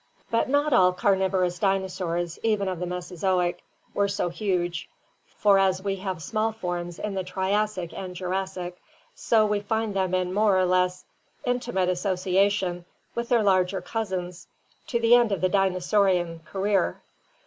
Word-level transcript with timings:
But 0.31 0.49
not 0.49 0.73
all 0.73 0.93
carnivorous 0.93 1.59
dinosaurs, 1.59 2.39
even 2.41 2.67
of 2.67 2.79
the 2.79 2.87
Mesozoic, 2.87 3.63
were 3.93 4.07
so 4.07 4.29
huge, 4.29 4.89
for 5.27 5.59
as 5.59 5.83
we 5.83 5.97
have 5.97 6.23
small 6.23 6.51
forms 6.51 6.97
in 6.97 7.13
the 7.13 7.23
Triassic 7.23 7.93
and 7.93 8.15
Jurassic, 8.15 8.79
so 9.13 9.45
we 9.45 9.59
find 9.59 9.93
them 9.93 10.15
in 10.15 10.33
more 10.33 10.57
or 10.57 10.65
less 10.65 11.05
inti 11.45 11.71
mate 11.71 11.89
association 11.89 12.83
with 13.13 13.29
their 13.29 13.43
larger 13.43 13.79
cousins 13.79 14.47
to 14.87 14.99
the 14.99 15.13
end 15.13 15.31
of 15.31 15.39
the 15.41 15.49
dinosaurian 15.49 16.39
career. 16.45 16.99